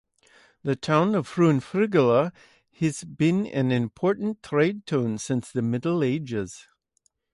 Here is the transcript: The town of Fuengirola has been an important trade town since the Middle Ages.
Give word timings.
The 0.63 0.75
town 0.75 1.13
of 1.13 1.27
Fuengirola 1.29 2.31
has 2.79 3.03
been 3.03 3.45
an 3.45 3.71
important 3.71 4.41
trade 4.41 4.87
town 4.87 5.19
since 5.19 5.51
the 5.51 5.61
Middle 5.61 6.03
Ages. 6.03 6.65